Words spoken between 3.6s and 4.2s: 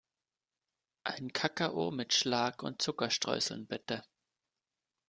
bitte.